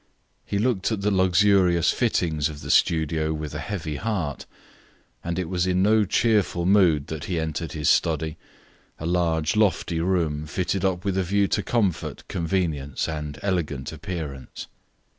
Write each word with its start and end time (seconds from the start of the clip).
He 0.47 0.57
looked 0.57 0.91
at 0.91 1.01
the 1.01 1.11
luxurious 1.11 1.91
fittings 1.91 2.49
of 2.49 2.61
the 2.61 2.71
studio 2.71 3.33
with 3.33 3.53
a 3.53 3.59
heavy 3.59 3.97
heart, 3.97 4.47
and 5.23 5.37
it 5.37 5.47
was 5.47 5.67
in 5.67 5.83
no 5.83 6.05
cheerful 6.05 6.65
mood 6.65 7.05
that 7.05 7.25
he 7.25 7.39
entered 7.39 7.73
his 7.73 7.87
study, 7.87 8.35
a 8.97 9.05
large, 9.05 9.55
lofty 9.55 9.99
room 9.99 10.47
fitted 10.47 10.83
up 10.83 11.05
with 11.05 11.19
a 11.19 11.23
view 11.23 11.47
to 11.49 11.61
comfort, 11.61 12.27
convenience, 12.27 13.07
and 13.07 13.37
elegant 13.43 13.91
appearance. 13.91 14.65